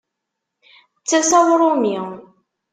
[0.99, 1.97] D tasa uṛumi!